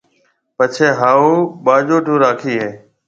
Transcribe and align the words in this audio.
پڇيَ 0.57 0.87
ھاھُو 0.99 1.31
ٻاجوٽيو 1.63 2.15
راکيَ 2.23 2.53
ھيََََ 2.61 2.69